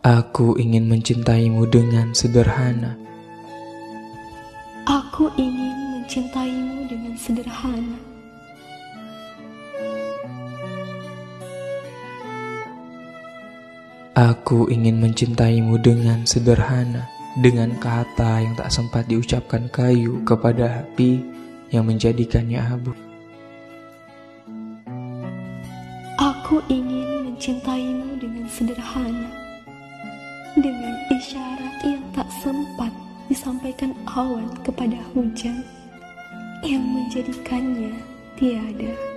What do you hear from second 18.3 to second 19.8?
yang tak sempat diucapkan